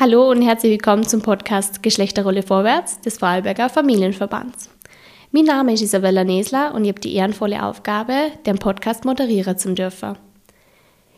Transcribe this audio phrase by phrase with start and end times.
[0.00, 4.68] Hallo und herzlich willkommen zum Podcast Geschlechterrolle vorwärts des Vorarlberger Familienverbands.
[5.30, 9.72] Mein Name ist Isabella Nesler und ich habe die ehrenvolle Aufgabe, den Podcast moderieren zu
[9.72, 10.18] dürfen.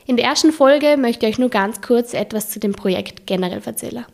[0.04, 3.62] In der ersten Folge möchte ich euch nur ganz kurz etwas zu dem Projekt generell
[3.64, 4.04] erzählen.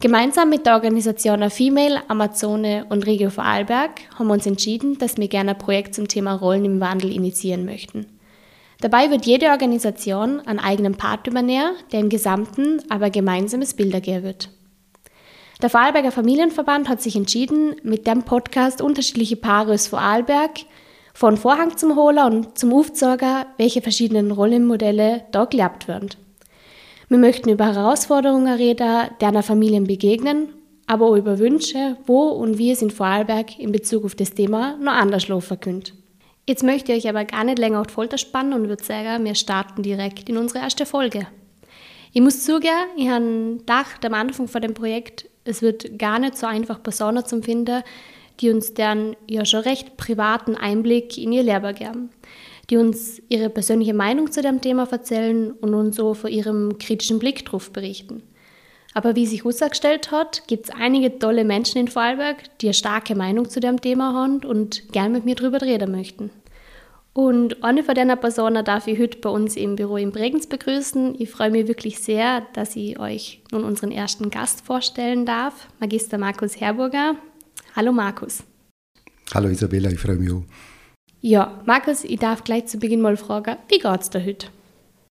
[0.00, 5.28] Gemeinsam mit der Organisation Female, Amazone und Regio Vorarlberg haben wir uns entschieden, dass wir
[5.28, 8.06] gerne ein Projekt zum Thema Rollen im Wandel initiieren möchten.
[8.80, 14.24] Dabei wird jede Organisation einen eigenen Part übernehmen, der im Gesamten aber gemeinsames Bild ergeben
[14.24, 14.50] wird.
[15.62, 20.60] Der Vorarlberger Familienverband hat sich entschieden, mit dem Podcast unterschiedliche Paare aus Vorarlberg
[21.14, 26.10] von Vorhang zum Holer und zum Aufzeigen, welche verschiedenen Rollenmodelle da gelebt werden.
[27.08, 30.48] Wir möchten über Herausforderungen reden, einer Familien begegnen,
[30.86, 34.76] aber auch über Wünsche, wo und wie es in Vorarlberg in Bezug auf das Thema
[34.78, 35.92] noch anders laufen könnte.
[36.46, 39.24] Jetzt möchte ich euch aber gar nicht länger auf die Folter spannen und würde sagen,
[39.24, 41.26] wir starten direkt in unsere erste Folge.
[42.12, 46.36] Ich muss zugeben, ich habe gedacht am Anfang von dem Projekt, es wird gar nicht
[46.36, 47.82] so einfach Personen zu finden,
[48.40, 52.10] die uns dann ja schon recht privaten Einblick in ihr Leben geben,
[52.68, 57.18] die uns ihre persönliche Meinung zu dem Thema erzählen und uns so von ihrem kritischen
[57.18, 58.22] Blick drauf berichten.
[58.96, 63.16] Aber wie sich herausgestellt hat, gibt es einige tolle Menschen in Vorarlberg, die eine starke
[63.16, 66.30] Meinung zu dem Thema haben und gern mit mir darüber reden möchten.
[67.12, 71.16] Und eine von diesen Personen darf ich heute bei uns im Büro in Bregenz begrüßen.
[71.18, 76.18] Ich freue mich wirklich sehr, dass ich euch nun unseren ersten Gast vorstellen darf, Magister
[76.18, 77.16] Markus Herburger.
[77.74, 78.44] Hallo Markus.
[79.32, 80.42] Hallo Isabella, ich freue mich auch.
[81.20, 84.48] Ja, Markus, ich darf gleich zu Beginn mal fragen, wie geht es dir heute?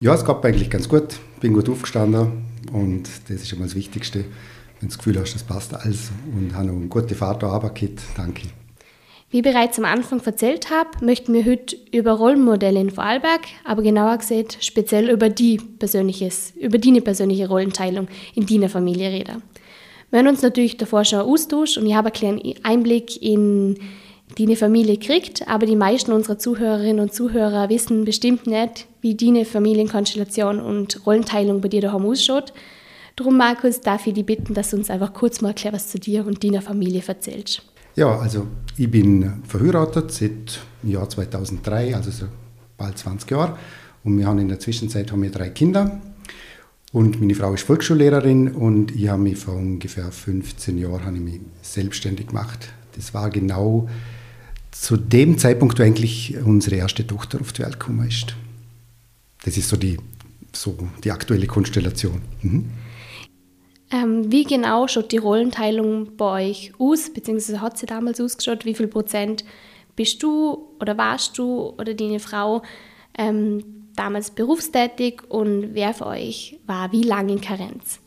[0.02, 1.18] Ja, es geht mir eigentlich ganz gut.
[1.42, 4.20] Bin gut aufgestanden und das ist mal das Wichtigste.
[4.20, 7.60] Wenn du das Gefühl hast, das passt alles und habe noch eine gute Fahrt da
[8.18, 8.44] Danke.
[9.32, 13.81] Wie ich bereits am Anfang erzählt habe, möchten wir heute über Rollenmodelle in Vorarlberg, aber
[13.81, 19.42] genauer gesagt speziell über die persönliches, über die persönliche Rollenteilung in deiner Familie reden.
[20.12, 23.78] Wir haben uns natürlich davor schon austauscht und ich habe einen kleinen Einblick in
[24.38, 29.16] die eine Familie kriegt, aber die meisten unserer Zuhörerinnen und Zuhörer wissen bestimmt nicht, wie
[29.16, 32.53] die Familienkonstellation und Rollenteilung bei dir daheim ausschaut.
[33.16, 36.00] Darum, Markus, darf ich dich bitten, dass du uns einfach kurz mal erklärst, was zu
[36.00, 37.62] dir und deiner Familie erzählst.
[37.96, 42.25] Ja, also ich bin verheiratet seit dem Jahr 2003, also so
[42.78, 43.57] bald 20 Jahre.
[44.03, 46.02] Und wir haben in der Zwischenzeit haben wir drei Kinder.
[46.92, 51.24] Und meine Frau ist Volksschullehrerin und ich habe mich vor ungefähr 15 Jahren habe ich
[51.24, 52.69] mich selbstständig gemacht.
[52.96, 53.88] Das war genau
[54.81, 58.36] zu dem Zeitpunkt, wo eigentlich unsere erste Tochter auf die Welt gekommen ist.
[59.44, 59.97] Das ist so die,
[60.53, 62.22] so die aktuelle Konstellation.
[62.41, 62.69] Mhm.
[63.91, 68.66] Ähm, wie genau schaut die Rollenteilung bei euch aus, beziehungsweise hat sie damals ausgeschaut?
[68.66, 69.46] Wie viel Prozent
[69.96, 72.63] bist du oder warst du oder deine Frau
[73.18, 73.63] ähm,
[73.96, 78.00] damals berufstätig und wer für euch war wie lange in Karenz?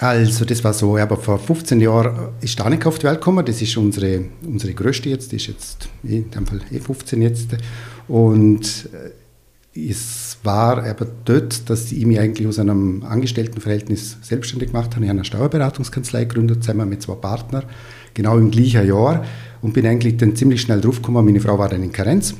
[0.00, 3.60] Also das war so, aber vor 15 Jahren ist Danica auf die Welt gekommen, das
[3.60, 7.56] ist unsere, unsere größte jetzt, die ist jetzt eh, in dem Fall eh 15 jetzt.
[8.06, 9.10] Und äh,
[9.90, 15.04] es war aber dort, dass ich mich eigentlich aus einem Angestelltenverhältnis selbstständig gemacht habe.
[15.04, 17.64] Ich habe eine Steuerberatungskanzlei gegründet, zusammen mit zwei Partnern,
[18.14, 19.24] genau im gleichen Jahr.
[19.62, 22.34] Und bin eigentlich dann ziemlich schnell drauf gekommen, meine Frau war dann in Karenz.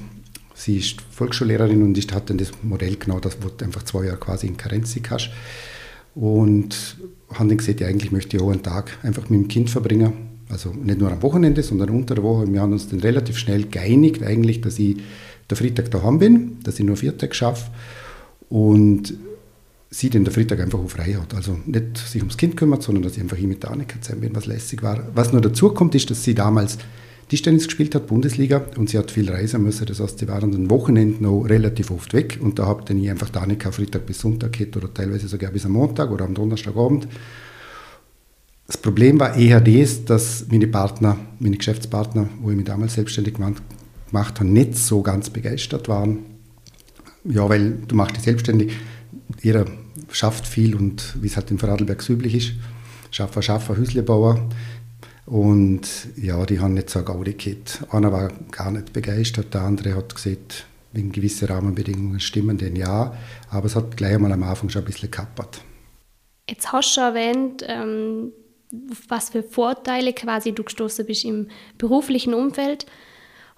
[0.54, 4.04] Sie ist Volksschullehrerin und ich hatte dann das Modell genau, das wo du einfach zwei
[4.04, 5.30] Jahre quasi in Karenz hast.
[6.14, 6.96] Und
[7.32, 10.12] haben dann gesagt, ja, eigentlich möchte ich auch einen Tag einfach mit dem Kind verbringen.
[10.48, 12.50] Also nicht nur am Wochenende, sondern unter der Woche.
[12.50, 14.96] Wir haben uns dann relativ schnell geeinigt, eigentlich, dass ich
[15.50, 17.70] der Freitag daheim bin, dass ich nur vier Tage schaffe
[18.48, 19.14] und
[19.91, 21.34] sie den der Freitag einfach auch frei hat.
[21.34, 24.22] Also nicht sich ums Kind kümmert, sondern dass ich einfach hier mit der Annika zusammen
[24.22, 25.06] bin, was lässig war.
[25.14, 26.78] Was nur dazu kommt, ist, dass sie damals
[27.28, 29.87] Tischtennis gespielt hat, Bundesliga, und sie hat viel reisen müssen.
[29.87, 32.39] Das heißt, sie waren den Wochenenden noch relativ oft weg.
[32.41, 35.72] Und da dann ich einfach Danica Freitag bis Sonntag gehabt oder teilweise sogar bis am
[35.72, 37.06] Montag oder am Donnerstagabend.
[38.67, 43.35] Das Problem war eher das, dass meine Partner, meine Geschäftspartner, wo ich mich damals selbstständig
[43.35, 43.62] gemacht
[44.12, 46.19] habe, nicht so ganz begeistert waren.
[47.25, 48.73] Ja, weil du machst dich selbstständig,
[49.43, 49.67] jeder
[50.12, 52.52] schafft viel und wie es halt in Vorarlberg üblich ist,
[53.11, 54.49] Schaffer, Schaffer, Hüslebauer.
[55.28, 57.84] Und ja, die haben nicht so Gaudi gehabt.
[57.90, 63.14] Einer war gar nicht begeistert, der andere hat gesagt, wenn gewisse Rahmenbedingungen stimmen, dann ja.
[63.50, 65.60] Aber es hat gleich einmal am Anfang schon ein bisschen kappert.
[66.48, 68.32] Jetzt hast du schon erwähnt, ähm,
[69.06, 72.86] was für Vorteile quasi du gestoßen bist im beruflichen Umfeld.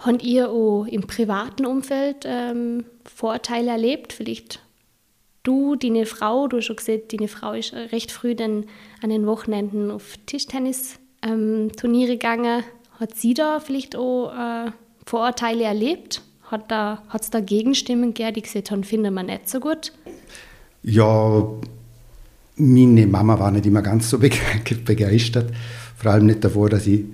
[0.00, 4.12] Habt ihr auch im privaten Umfeld ähm, Vorteile erlebt?
[4.12, 4.58] Vielleicht
[5.44, 8.64] du, deine Frau, du hast schon gesagt, deine Frau ist recht früh dann
[9.02, 12.62] an den Wochenenden auf Tischtennis ähm, Turniere gegangen.
[12.98, 14.70] Hat sie da vielleicht auch äh,
[15.06, 16.22] Vorurteile erlebt?
[16.44, 19.92] Hat da, da Gegenstimmen gegeben, die gesagt haben, finden wir nicht so gut?
[20.82, 21.44] Ja,
[22.56, 24.18] meine Mama war nicht immer ganz so
[24.84, 25.52] begeistert,
[25.96, 27.04] vor allem nicht davor, dass ich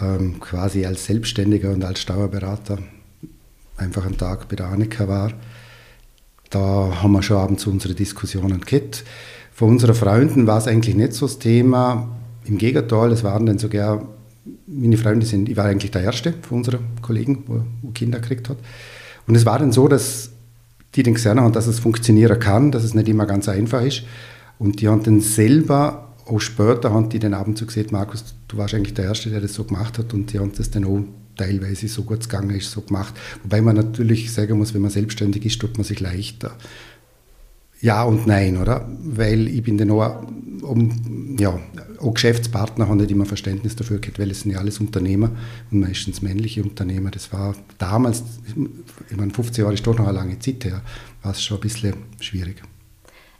[0.00, 2.78] ähm, quasi als Selbstständiger und als Steuerberater
[3.76, 5.32] einfach einen Tag bei der Annika war.
[6.50, 9.04] Da haben wir schon abends unsere Diskussionen gehabt.
[9.52, 12.15] Von unseren Freunden war es eigentlich nicht so das Thema.
[12.46, 14.08] Im Gegenteil, es waren dann sogar,
[14.66, 18.58] meine Freunde sind, ich war eigentlich der Erste von unseren Kollegen, wo, Kinder gekriegt hat.
[19.26, 20.30] Und es war dann so, dass
[20.94, 24.04] die dann gesehen haben, dass es funktionieren kann, dass es nicht immer ganz einfach ist.
[24.58, 28.56] Und die haben dann selber, auch später, haben die den Abend so gesehen, Markus, du
[28.56, 30.14] warst eigentlich der Erste, der das so gemacht hat.
[30.14, 31.00] Und die haben das dann auch
[31.36, 33.14] teilweise so gut gegangen ist, so gemacht.
[33.42, 36.56] Wobei man natürlich sagen muss, wenn man selbstständig ist, tut man sich leichter.
[37.80, 38.88] Ja und nein, oder?
[39.02, 40.22] Weil ich bin dann auch,
[40.62, 41.58] um, ja,
[42.00, 45.30] auch Geschäftspartner haben nicht immer Verständnis dafür gehabt, weil es sind ja alles Unternehmer
[45.70, 47.10] und meistens männliche Unternehmer.
[47.10, 48.22] Das war damals,
[49.10, 50.82] ich meine, 15 Jahre ist doch noch eine lange Zeit her,
[51.22, 52.62] war es schon ein bisschen schwierig.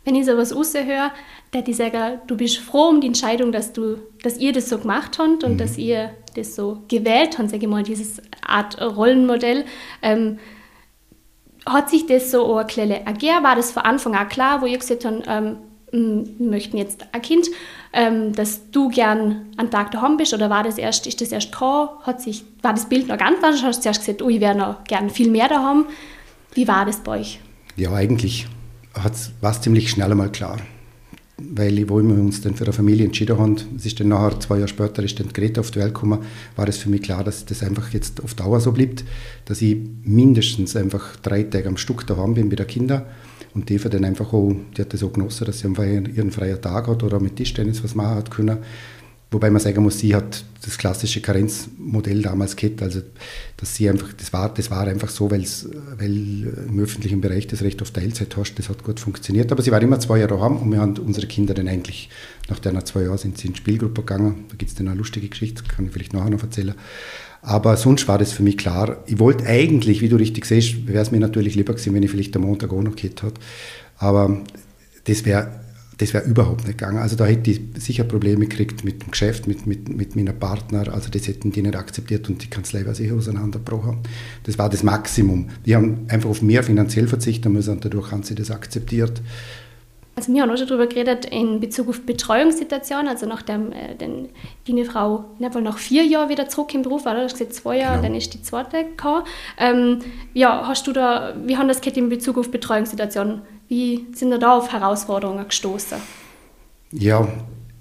[0.04, 1.10] Wenn ich sowas raushöre,
[1.50, 4.78] dass ich sage, du bist froh um die Entscheidung, dass, du, dass ihr das so
[4.78, 5.58] gemacht habt und mhm.
[5.58, 9.64] dass ihr das so gewählt habt, sage ich mal, dieses Art Rollenmodell.
[10.02, 10.38] Ähm,
[11.66, 13.42] hat sich das so erklärt ergeben?
[13.42, 15.56] War das von Anfang an klar, wo ihr gesagt habt, ähm,
[15.92, 17.46] wir möchten jetzt ein Kind,
[17.92, 21.52] ähm, dass du gern einen Tag daheim bist oder war das erst, ist das erst
[21.52, 21.88] gekommen?
[22.02, 23.62] Hat sich, war das Bild noch ganz anders?
[23.62, 25.86] Hast du zuerst gesagt, oh, ich wäre noch gern viel mehr daheim?
[26.54, 27.40] Wie war das bei euch?
[27.76, 28.46] Ja, eigentlich
[29.40, 30.58] war es ziemlich schnell einmal klar.
[31.38, 34.56] Weil, wo wir uns dann für eine Familie entschieden haben, es ist dann nachher, zwei
[34.56, 36.20] Jahre später, ist dann Greta auf die Welt gekommen,
[36.56, 39.04] war es für mich klar, dass das einfach jetzt auf Dauer so bleibt,
[39.44, 43.02] dass ich mindestens einfach drei Tage am Stück daheim bin bei den Kindern
[43.56, 46.60] und die dann einfach auch, die hat das auch genossen, dass sie einfach ihren freien
[46.60, 48.58] Tag hat oder mit Tischtennis was machen hat können.
[49.32, 53.00] Wobei man sagen muss, sie hat das klassische Karenzmodell damals gehabt, also
[53.56, 55.44] dass sie einfach, das war, das war einfach so, weil
[56.68, 59.50] im öffentlichen Bereich das Recht auf Teilzeit hast, das hat gut funktioniert.
[59.50, 62.08] Aber sie war immer zwei Jahre daheim und wir haben unsere Kinder dann eigentlich,
[62.48, 64.96] nach der zwei Jahren sind sie in die Spielgruppe gegangen, da gibt es dann eine
[64.96, 66.74] lustige Geschichte, kann ich vielleicht nachher noch erzählen.
[67.42, 69.04] Aber sonst war das für mich klar.
[69.06, 72.10] Ich wollte eigentlich, wie du richtig siehst, wäre es mir natürlich lieber gewesen, wenn ich
[72.10, 73.40] vielleicht am Montag auch noch gehabt hätte.
[73.98, 74.40] Aber
[75.04, 75.65] das wäre
[75.98, 76.98] das wäre überhaupt nicht gegangen.
[76.98, 80.92] Also da hätte ich sicher Probleme gekriegt mit dem Geschäft, mit, mit, mit meinem Partner.
[80.92, 83.98] Also das hätten die nicht akzeptiert und die Kanzlei wäre sicher auseinandergebrochen.
[84.44, 85.48] Das war das Maximum.
[85.64, 89.22] Die haben einfach auf mehr finanziell verzichten müssen und dadurch haben sie das akzeptiert.
[90.18, 94.30] Also wir haben auch schon darüber geredet in Bezug auf Betreuungssituationen, also nachdem äh, den,
[94.66, 97.20] die Frau ja, wohl nach vier Jahren wieder zurück im Beruf war, oder?
[97.20, 98.08] Du hast gesagt zwei Jahre, genau.
[98.08, 99.24] dann ist die zweite gekommen.
[99.58, 99.98] Ähm,
[100.32, 103.42] ja, hast du da, wie haben das geht in Bezug auf Betreuungssituationen?
[103.68, 105.98] Wie sind wir da auf Herausforderungen gestoßen?
[106.92, 107.26] Ja,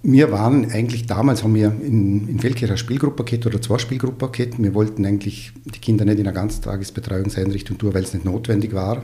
[0.02, 4.32] wir waren eigentlich damals, haben wir in, in Feldkirch eine Spielgruppe gehabt oder zwei Spielgruppen
[4.32, 4.62] gehabt.
[4.62, 9.04] Wir wollten eigentlich die Kinder nicht in einer Ganztagesbetreuungseinrichtung tun, weil es nicht notwendig war.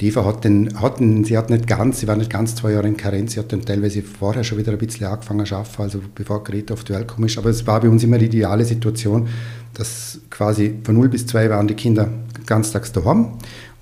[0.00, 2.72] Die Eva hat den, hat den, sie hat nicht ganz, sie war nicht ganz zwei
[2.72, 5.82] Jahre in Karenz, sie hat dann teilweise vorher schon wieder ein bisschen angefangen zu arbeiten,
[5.82, 7.36] also bevor Greta auf die Welt gekommen ist.
[7.36, 9.28] Aber es war bei uns immer die ideale Situation,
[9.74, 12.08] dass quasi von 0 bis 2 waren die Kinder
[12.46, 13.32] ganztags daheim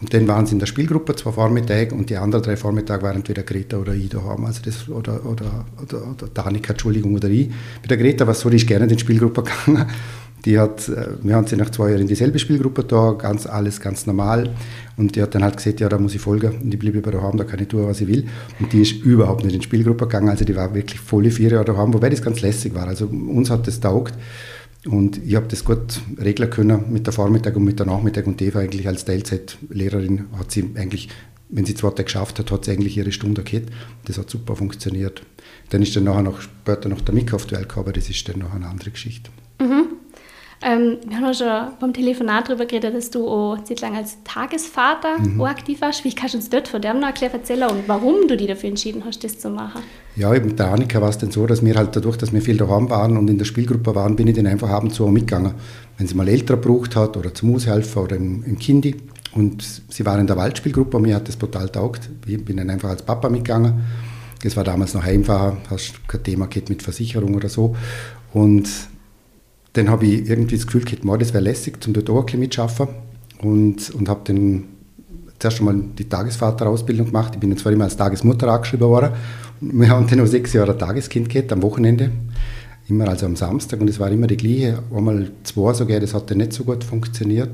[0.01, 3.17] und dann waren sie in der Spielgruppe zwei Vormittage und die anderen drei Vormittage waren
[3.17, 4.45] entweder Greta oder ich daheim.
[4.45, 7.49] Also das, oder, oder, oder, oder Danica, Entschuldigung, oder ich.
[7.81, 9.87] Bei der Greta war es so, die ist gerne in die Spielgruppe gegangen.
[10.45, 13.81] Die hat, äh, wir haben sie nach zwei Jahren in dieselbe Spielgruppe da, ganz, alles
[13.81, 14.55] ganz normal.
[14.99, 16.61] Und die hat dann halt gesagt, ja, da muss ich folgen.
[16.63, 18.27] Und ich bleibe bei daheim, da kann ich tun, was ich will.
[18.61, 20.29] Und die ist überhaupt nicht in die Spielgruppe gegangen.
[20.29, 22.87] Also die war wirklich volle vier Jahre daheim, wobei das ganz lässig war.
[22.87, 24.13] Also uns hat das taugt.
[24.87, 28.27] Und ich habe das gut regeln können mit der Vormittag und mit der Nachmittag.
[28.27, 31.09] Und Eva eigentlich als Teilzeitlehrerin hat sie eigentlich,
[31.49, 33.71] wenn sie zwei Tage geschafft hat, hat sie eigentlich ihre Stunde gehabt.
[34.05, 35.23] Das hat super funktioniert.
[35.71, 38.09] Dann ist dann nachher noch, später noch der Mika auf die Welt gekommen, aber das
[38.09, 39.31] ist dann noch eine andere Geschichte.
[39.61, 39.86] Mhm.
[40.63, 44.17] Ähm, wir haben auch schon beim Telefonat darüber geredet, dass du auch Zeit lang als
[44.25, 45.41] Tagesvater mhm.
[45.43, 46.03] aktiv warst.
[46.05, 48.71] Wie kannst du uns dort von dem noch erklären erzählen und warum du dich dafür
[48.71, 49.83] entschieden hast, das zu machen?
[50.17, 52.41] Ja, eben mit der Annika war es dann so, dass wir halt dadurch, dass wir
[52.41, 55.55] viel daheim waren und in der Spielgruppe waren, bin ich dann einfach abends so mitgegangen.
[55.99, 58.97] Wenn sie mal älter gebraucht hat oder zum Aushelfen oder im, im Kindi.
[59.35, 62.09] Und sie war in der Waldspielgruppe, mir hat das total taugt.
[62.27, 63.85] Ich bin dann einfach als Papa mitgegangen.
[64.43, 67.77] Das war damals noch einfach, hast kein Thema gehabt mit Versicherung oder so.
[68.33, 68.69] Und
[69.77, 72.41] dann habe ich irgendwie das Gefühl gehabt, das wäre lässig, zum dort auch ein bisschen
[72.41, 72.89] mitschaffen.
[73.43, 74.65] Und, und habe dann
[75.39, 77.35] zuerst einmal die Tagesvaterausbildung gemacht.
[77.35, 79.11] Ich bin dann zwar immer als Tagesmutter angeschrieben worden.
[79.61, 82.11] Wir haben dann noch sechs Jahre Tageskind gehabt, am Wochenende.
[82.89, 84.83] Immer also am Samstag und es war immer die gleiche.
[84.95, 87.51] Einmal zwei sogar, das hat dann nicht so gut funktioniert.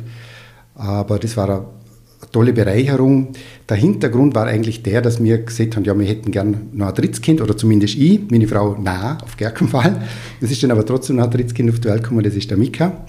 [0.75, 1.71] Aber das war
[2.33, 3.29] tolle Bereicherung.
[3.69, 6.95] Der Hintergrund war eigentlich der, dass wir gesagt haben, ja, wir hätten gern noch ein
[6.95, 10.03] drittes Kind, oder zumindest ich, meine Frau, na, auf gar keinen Fall.
[10.41, 12.51] Das ist dann aber trotzdem noch ein drittes Kind auf die Welt gekommen, das ist
[12.51, 13.05] der Mika.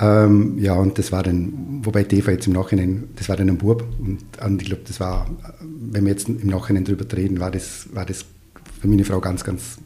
[0.00, 3.58] Ähm, ja, und das war dann, wobei Eva jetzt im Nachhinein, das war dann ein
[3.58, 3.84] Bub.
[4.00, 5.28] Und, und ich glaube, das war,
[5.60, 8.24] wenn wir jetzt im Nachhinein drüber reden, war das, war das
[8.80, 9.78] für meine Frau ganz, ganz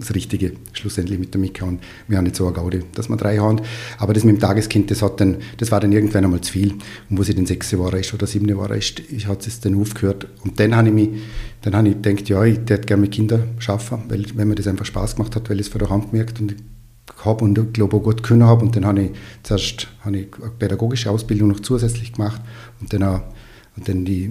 [0.00, 3.16] das Richtige schlussendlich mit der Mika und wir haben nicht so eine Gaude, dass wir
[3.16, 3.60] drei haben.
[3.98, 6.72] Aber das mit dem Tageskind, das, hat dann, das war dann irgendwann einmal zu viel.
[7.10, 9.80] Und wo sie dann sechs Jahre ist oder sieben Jahre ist, ich hat es dann
[9.80, 10.26] aufgehört.
[10.44, 11.08] Und dann habe ich mich,
[11.62, 14.66] dann habe ich gedacht, ja, ich hätte gerne mit Kindern arbeiten, weil, wenn mir das
[14.66, 16.54] einfach Spaß gemacht hat, weil ich es von der Hand gemerkt und
[17.24, 18.64] habe und ich glaube auch gut können habe.
[18.64, 19.10] Und dann habe ich
[19.42, 22.40] zuerst habe ich eine pädagogische Ausbildung noch zusätzlich gemacht
[22.80, 23.22] und dann auch
[23.76, 24.24] und dann die,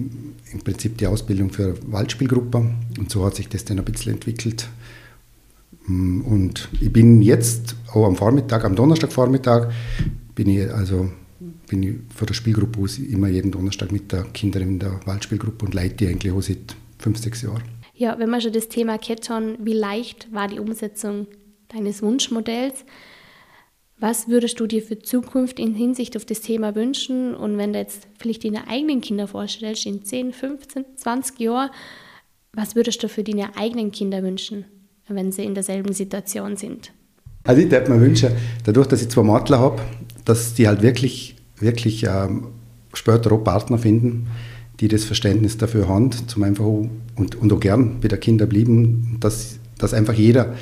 [0.52, 2.64] im Prinzip die Ausbildung für Waldspielgruppe.
[2.98, 4.68] Und so hat sich das dann ein bisschen entwickelt.
[5.86, 9.72] Mm, und ich bin jetzt auch am Vormittag, am Donnerstagvormittag,
[10.34, 11.10] bin ich also
[11.66, 15.64] bin ich für der Spielgruppe aus immer jeden Donnerstag mit der Kindern in der Waldspielgruppe
[15.64, 17.62] und leite die eigentlich auch seit fünf, sechs Jahren.
[17.94, 21.26] Ja, wenn wir schon das Thema Ketton, wie leicht war die Umsetzung
[21.68, 22.84] deines Wunschmodells?
[23.98, 27.34] Was würdest du dir für Zukunft in Hinsicht auf das Thema wünschen?
[27.34, 31.70] Und wenn du jetzt vielleicht deine eigenen Kinder vorstellst, in 10, 15, 20 Jahren,
[32.52, 34.64] was würdest du für deine eigenen Kinder wünschen?
[35.08, 36.92] Wenn sie in derselben Situation sind.
[37.44, 38.30] Also ich würde mir wünschen,
[38.64, 39.82] dadurch, dass ich zwei Matler habe,
[40.24, 42.48] dass die halt wirklich, wirklich ähm,
[42.94, 44.28] später auch Partner finden,
[44.80, 49.18] die das Verständnis dafür haben, zum einfach und, und auch gern bei der Kinder blieben,
[49.20, 50.54] dass, dass einfach jeder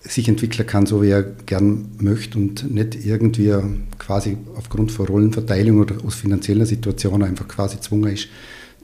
[0.00, 3.54] sich entwickeln kann, so wie er gern möchte und nicht irgendwie
[3.98, 8.28] quasi aufgrund von Rollenverteilung oder aus finanzieller Situation einfach quasi gezwungen ist,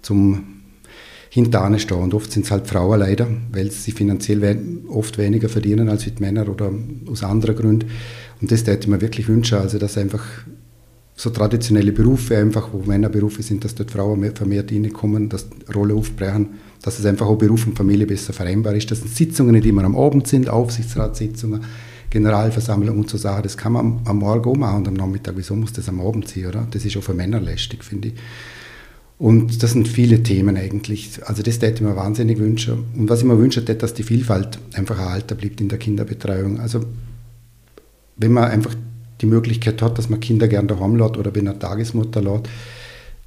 [0.01, 0.60] zum
[1.31, 1.99] hinter stehen.
[1.99, 4.59] Und oft sind es halt Frauen leider, weil sie finanziell
[4.89, 6.71] oft weniger verdienen als die Männer oder
[7.11, 7.89] aus anderen Gründen.
[8.41, 10.25] Und das hätte ich mir wirklich wünschen, also dass einfach
[11.15, 15.95] so traditionelle Berufe einfach, wo Männerberufe sind, dass dort Frauen mehr, vermehrt reinkommen, dass Rolle
[15.95, 16.49] aufbrechen,
[16.83, 18.91] dass es einfach auch Beruf und Familie besser vereinbar ist.
[18.91, 21.61] Das sind Sitzungen, die immer am Abend sind, Aufsichtsratssitzungen,
[22.09, 23.43] Generalversammlung und so Sachen.
[23.43, 25.35] Das kann man am Morgen auch machen und am Nachmittag.
[25.37, 26.67] Wieso muss das am Abend sein, oder?
[26.71, 28.15] Das ist auch für Männer lästig, finde ich.
[29.21, 31.21] Und das sind viele Themen eigentlich.
[31.27, 32.87] Also das hätte ich mir wahnsinnig wünschen.
[32.97, 36.59] Und was ich mir wünsche, ist, dass die Vielfalt einfach erhalten bleibt in der Kinderbetreuung.
[36.59, 36.87] Also
[38.17, 38.75] wenn man einfach
[39.21, 42.49] die Möglichkeit hat, dass man Kinder gerne daheim lässt oder bei einer Tagesmutter lässt,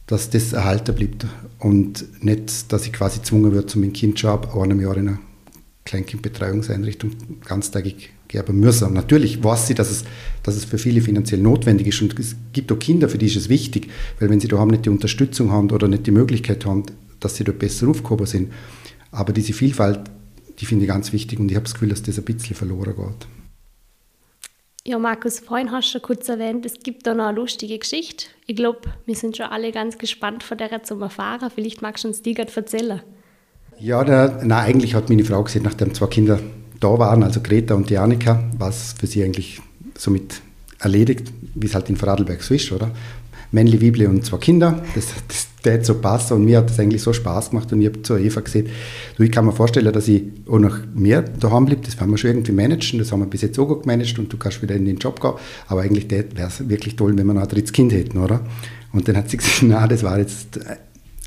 [0.08, 1.28] dass das erhalten bleibt.
[1.60, 5.10] Und nicht, dass ich quasi gezwungen wird, zu meinem Kind schon ab einem Jahr in
[5.10, 5.20] einer
[5.86, 7.12] Kleinkindbetreuungseinrichtung
[7.46, 8.94] ganztägig geben müssen.
[8.94, 10.04] Natürlich weiß sie, dass es,
[10.44, 13.38] dass es für viele finanziell notwendig ist und es gibt auch Kinder, für die ist
[13.38, 16.84] es wichtig, weil wenn sie daheim nicht die Unterstützung haben oder nicht die Möglichkeit haben,
[17.20, 18.52] dass sie dort besser aufgehoben sind.
[19.12, 20.02] Aber diese Vielfalt,
[20.60, 22.96] die finde ich ganz wichtig und ich habe das Gefühl, dass das ein bisschen verloren
[22.96, 23.28] geht.
[24.86, 28.26] Ja, Markus, vorhin hast du schon kurz erwähnt, es gibt da noch eine lustige Geschichte.
[28.48, 31.50] Ich glaube, wir sind schon alle ganz gespannt von der zum Erfahren.
[31.56, 33.02] Vielleicht magst du uns die gerade erzählen.
[33.80, 34.04] Ja,
[34.44, 36.40] na, eigentlich hat meine Frau gesagt, nachdem zwei Kinder
[36.84, 39.62] da waren, also Greta und die Annika, war es für sie eigentlich
[39.98, 40.42] somit
[40.80, 42.92] erledigt, wie es halt in Vorarlberg so ist, oder?
[43.52, 47.04] Männli, Wiebli und zwei Kinder, das, das hat so passt und mir hat das eigentlich
[47.04, 48.68] so Spaß gemacht und ich habe zu Eva gesagt,
[49.16, 52.18] du, ich kann mir vorstellen, dass ich auch noch mehr daheim bleibe, das werden wir
[52.18, 54.76] schon irgendwie managen, das haben wir bis jetzt auch gut gemanagt und du kannst wieder
[54.76, 55.34] in den Job gehen,
[55.68, 58.42] aber eigentlich wäre es wirklich toll, wenn wir noch ein drittes Kind hätten, oder?
[58.92, 60.60] Und dann hat sie gesagt, na, das war jetzt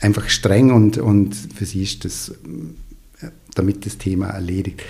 [0.01, 2.33] einfach streng und, und für sie ist das
[3.57, 4.83] damit das Thema erledigt.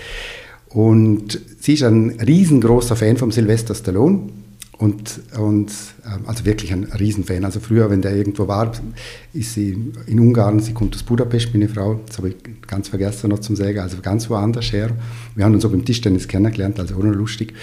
[0.69, 4.29] Und sie ist ein riesengroßer Fan von Sylvester Stallone.
[4.77, 5.71] Und, und
[6.05, 7.43] ähm, also wirklich ein Riesenfan.
[7.45, 8.71] Also früher, wenn der irgendwo war,
[9.33, 12.35] ist sie in Ungarn, sie kommt aus Budapest, meine Frau, das habe ich
[12.67, 14.91] ganz vergessen noch zum sagen, also ganz woanders her.
[15.35, 17.53] Wir haben uns auch beim Tischtennis kennengelernt, also auch noch lustig.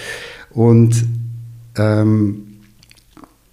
[0.51, 1.05] Und,
[1.77, 2.54] ähm,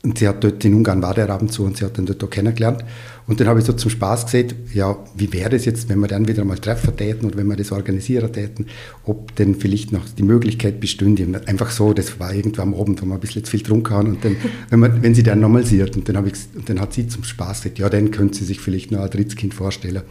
[0.04, 2.24] und sie hat dort in Ungarn war der Abend zu und sie hat dann dort
[2.24, 2.84] auch kennengelernt.
[3.28, 6.08] Und dann habe ich so zum Spaß gesagt, ja, wie wäre es jetzt, wenn wir
[6.08, 8.66] dann wieder mal treffen täten oder wenn wir das organisieren täten,
[9.06, 11.40] ob denn vielleicht noch die Möglichkeit bestünde.
[11.46, 14.10] Einfach so, das war irgendwann am Abend, wo wir ein bisschen zu viel getrunken haben
[14.10, 14.38] und dann,
[14.72, 15.96] wenn, man, wenn sie dann nochmal sieht.
[15.96, 18.46] Und dann, habe ich, und dann hat sie zum Spaß gesagt, ja, dann könnte sie
[18.46, 20.02] sich vielleicht noch ein drittes Kind vorstellen.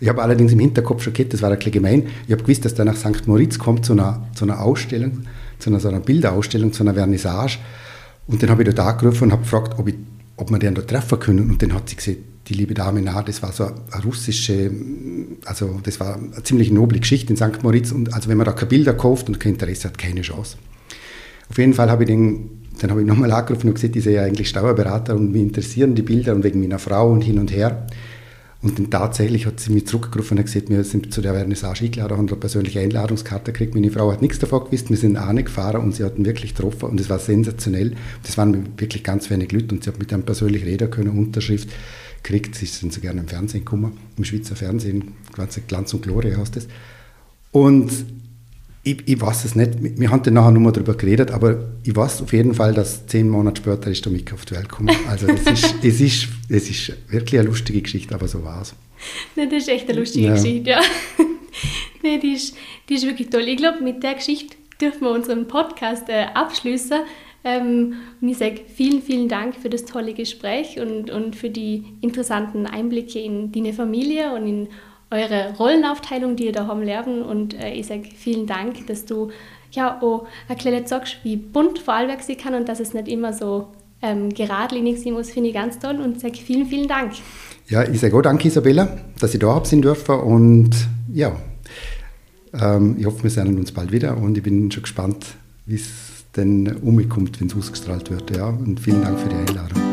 [0.00, 2.64] Ich habe allerdings im Hinterkopf schon gehabt, das war ein bisschen gemein, ich habe gewusst,
[2.64, 3.28] dass der nach St.
[3.28, 5.22] Moritz kommt zu einer, zu einer Ausstellung,
[5.60, 7.58] zu einer, so einer Bilderausstellung, zu einer Vernissage.
[8.26, 9.94] Und dann habe ich dort angerufen und habe gefragt, ob, ich,
[10.36, 11.50] ob wir den da treffen können.
[11.50, 12.18] Und dann hat sie gesagt,
[12.48, 14.70] die liebe Dame nah, das war so eine russische,
[15.44, 17.62] also das war eine ziemlich noble Geschichte in St.
[17.62, 17.92] Moritz.
[17.92, 20.56] Und also wenn man da keine Bilder kauft und kein Interesse hat, keine Chance.
[21.48, 24.14] Auf jeden Fall habe ich den, dann habe ich nochmal angerufen und gesagt, die sind
[24.14, 27.52] ja eigentlich Steuerberater und mich interessieren die Bilder und wegen meiner Frau und hin und
[27.52, 27.86] her.
[28.66, 32.16] Und dann tatsächlich hat sie mich zurückgerufen und gesagt, wir sind zu der Vernissage eingeladen,
[32.16, 33.76] haben eine persönliche Einladungskarte gekriegt.
[33.76, 36.52] Meine Frau hat nichts davon gewusst, wir sind auch nicht gefahren und sie hatten wirklich
[36.52, 37.94] getroffen und es war sensationell.
[38.24, 41.68] Das waren wirklich ganz wenig Leute und sie hat mit einem persönlich reden können, Unterschrift
[42.24, 42.56] gekriegt.
[42.56, 45.12] Sie sind so gerne im Fernsehen gekommen, im Schweizer Fernsehen,
[45.68, 46.66] Glanz und Gloria heißt es.
[47.52, 47.92] Und
[48.86, 52.22] ich, ich, weiß es nicht, wir haben dann nachher nochmal darüber geredet, aber ich weiß
[52.22, 54.94] auf jeden Fall, dass zehn Monate später ist der Mick auf die Welt gekommen.
[55.10, 58.76] Also es ist, es ist, es ist wirklich eine lustige Geschichte, aber so war es.
[59.34, 60.34] Das ist echt eine lustige ja.
[60.34, 60.80] Geschichte, ja.
[62.04, 62.56] nee, die ist,
[62.88, 63.42] die ist wirklich toll.
[63.48, 67.00] Ich glaube, mit der Geschichte dürfen wir unseren Podcast äh, abschließen.
[67.42, 71.84] Ähm, und ich sage vielen, vielen Dank für das tolle Gespräch und, und für die
[72.02, 74.68] interessanten Einblicke in deine Familie und in
[75.10, 77.22] eure Rollenaufteilung, die ihr da haben lernen.
[77.22, 79.30] Und äh, ich sage vielen Dank, dass du
[79.70, 83.68] ja auch erklärt sagst, wie bunt Vorarlberg sein kann und dass es nicht immer so
[84.02, 87.12] ähm, geradlinig sein muss, finde ich ganz toll und sage vielen, vielen Dank.
[87.68, 90.70] Ja, ich sage auch danke, Isabella, dass ich da habe sein dürfen und
[91.12, 91.34] ja,
[92.52, 95.26] ähm, ich hoffe, wir sehen uns bald wieder und ich bin schon gespannt,
[95.66, 95.88] wie es
[96.36, 98.36] denn umkommt, wenn es ausgestrahlt wird.
[98.36, 99.85] Ja, und vielen Dank für die Einladung.